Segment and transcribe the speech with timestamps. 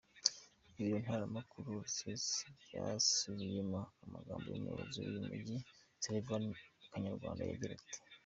[0.79, 2.27] Ibiro ntaramakuru Reuters
[2.63, 5.57] byasubiyemo amagambo y'umuyobozi w'uyu mujyi
[6.01, 6.45] Sylvain
[6.91, 7.97] Kanyamanda agira ati:.